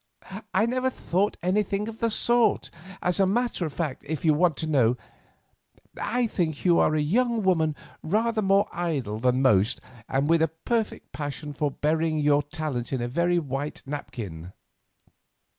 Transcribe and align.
"I 0.51 0.65
never 0.65 0.89
thought 0.89 1.37
anything 1.43 1.87
of 1.87 1.99
the 1.99 2.09
sort. 2.09 2.71
As 3.03 3.19
a 3.19 3.27
matter 3.27 3.67
of 3.67 3.73
fact, 3.73 4.03
if 4.07 4.25
you 4.25 4.33
want 4.33 4.57
to 4.57 4.67
know, 4.67 4.97
I 6.01 6.25
think 6.25 6.65
you 6.65 6.79
a 6.81 6.97
young 6.97 7.43
woman 7.43 7.75
rather 8.01 8.41
more 8.41 8.67
idle 8.71 9.19
than 9.19 9.43
most, 9.43 9.79
and 10.09 10.27
with 10.27 10.41
a 10.41 10.47
perfect 10.47 11.11
passion 11.11 11.53
for 11.53 11.69
burying 11.69 12.17
your 12.17 12.41
talent 12.41 12.91
in 12.91 13.07
very 13.07 13.37
white 13.37 13.83
napkins." 13.85 14.47